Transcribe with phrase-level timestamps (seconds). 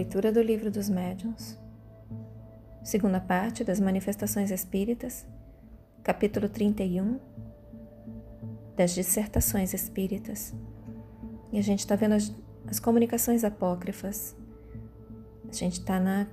[0.00, 1.58] Leitura do Livro dos Médiuns,
[2.82, 5.26] segunda parte das Manifestações Espíritas,
[6.02, 7.20] capítulo 31
[8.74, 10.54] das Dissertações Espíritas.
[11.52, 12.34] E a gente está vendo as,
[12.66, 14.34] as, comunicações apócrifas.
[15.46, 16.26] A gente está na,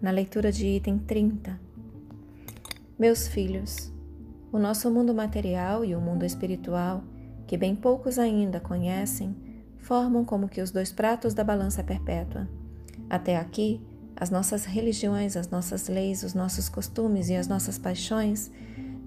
[0.00, 1.60] na leitura de item 30.
[2.98, 3.92] Meus filhos,
[4.50, 7.04] o nosso mundo material e o mundo espiritual,
[7.46, 9.36] que bem poucos ainda conhecem,
[9.80, 12.48] formam como que os dois pratos da balança perpétua.
[13.10, 13.80] Até aqui,
[14.14, 18.52] as nossas religiões, as nossas leis, os nossos costumes e as nossas paixões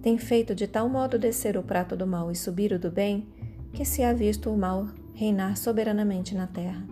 [0.02, 3.26] têm feito de tal modo descer o prato do mal e subir o do bem,
[3.72, 6.84] que se há visto o mal reinar soberanamente na terra.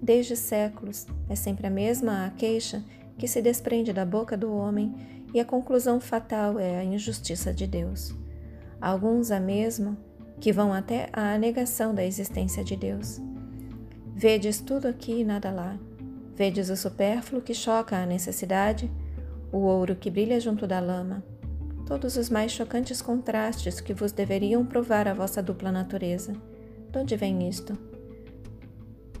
[0.00, 2.84] Desde séculos, é sempre a mesma a queixa
[3.18, 4.94] que se desprende da boca do homem
[5.34, 8.14] e a conclusão fatal é a injustiça de Deus.
[8.80, 9.98] Alguns a mesma
[10.38, 13.20] que vão até a negação da existência de Deus.
[14.14, 15.76] Vedes tudo aqui e nada lá.
[16.36, 18.90] Vedes o supérfluo que choca a necessidade,
[19.50, 21.24] o ouro que brilha junto da lama,
[21.86, 26.34] todos os mais chocantes contrastes que vos deveriam provar a vossa dupla natureza.
[26.92, 27.72] De onde vem isto?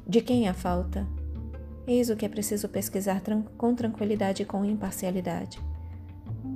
[0.06, 1.06] De quem a falta?
[1.86, 3.22] Eis o que é preciso pesquisar
[3.56, 5.58] com tranquilidade e com imparcialidade.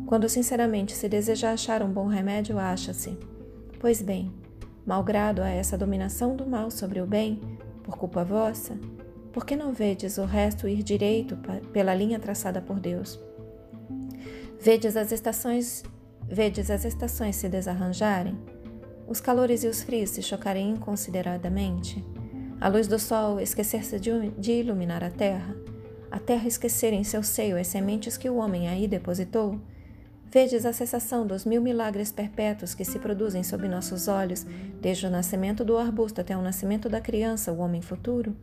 [0.04, 3.16] Quando sinceramente se deseja achar um bom remédio, acha-se.
[3.78, 4.30] Pois bem,
[4.84, 7.40] malgrado a essa dominação do mal sobre o bem,
[7.82, 8.76] por culpa vossa,
[9.32, 11.38] por que não vedes o resto ir direito
[11.72, 13.18] pela linha traçada por Deus?
[14.60, 15.82] Vedes as estações,
[16.28, 18.36] vedes as estações se desarranjarem,
[19.06, 22.04] os calores e os frios se chocarem inconsideradamente,
[22.60, 25.56] a luz do sol esquecer-se de, iluminar a terra,
[26.10, 29.60] a terra esquecer em seu seio as sementes que o homem aí depositou,
[30.32, 34.46] Vedes a cessação dos mil milagres perpétuos que se produzem sob nossos olhos,
[34.80, 38.36] desde o nascimento do arbusto até o nascimento da criança, o homem futuro?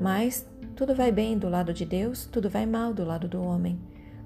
[0.00, 3.78] Mas tudo vai bem do lado de Deus, tudo vai mal do lado do homem.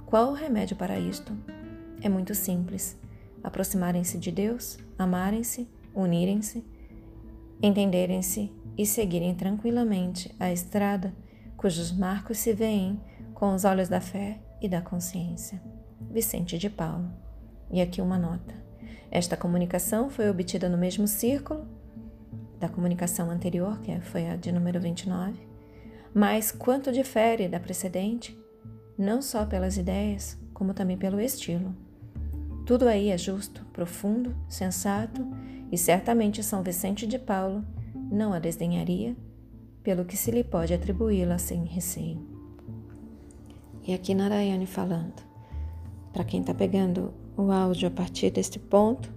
[0.06, 1.32] Qual o remédio para isto?
[2.00, 2.98] É muito simples:
[3.42, 6.64] aproximarem-se de Deus, amarem-se, unirem-se,
[7.62, 11.12] entenderem-se e seguirem tranquilamente a estrada
[11.56, 13.00] cujos marcos se veem
[13.34, 15.60] com os olhos da fé e da consciência.
[16.10, 17.10] Vicente de Paulo.
[17.70, 18.54] E aqui uma nota.
[19.10, 21.66] Esta comunicação foi obtida no mesmo círculo
[22.60, 25.38] da comunicação anterior, que foi a de número 29,
[26.16, 28.34] mas quanto difere da precedente,
[28.96, 31.76] não só pelas ideias, como também pelo estilo.
[32.64, 35.20] Tudo aí é justo, profundo, sensato
[35.70, 37.62] e certamente São Vicente de Paulo
[38.10, 39.14] não a desdenharia,
[39.82, 42.26] pelo que se lhe pode atribuí-la sem receio.
[43.86, 45.22] E aqui Narayane falando.
[46.14, 49.12] Para quem está pegando o áudio a partir deste ponto,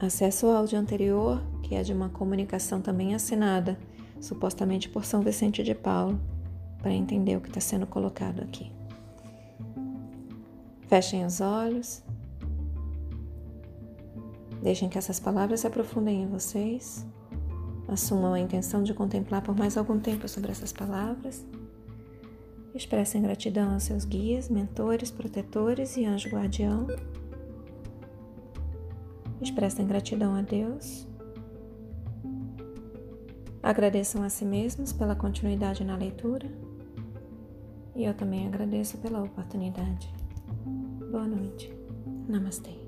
[0.00, 3.78] acesse o áudio anterior, que é de uma comunicação também assinada,
[4.24, 6.18] supostamente por São Vicente de Paulo,
[6.78, 8.72] para entender o que está sendo colocado aqui.
[10.88, 12.02] Fechem os olhos.
[14.62, 17.06] Deixem que essas palavras se aprofundem em vocês.
[17.86, 21.44] Assumam a intenção de contemplar por mais algum tempo sobre essas palavras.
[22.74, 26.86] Expressem gratidão aos seus guias, mentores, protetores e anjo guardião.
[29.40, 31.06] Expressem gratidão a Deus.
[33.64, 36.46] Agradeçam a si mesmos pela continuidade na leitura.
[37.96, 40.12] E eu também agradeço pela oportunidade.
[41.10, 41.74] Boa noite.
[42.28, 42.83] Namastê.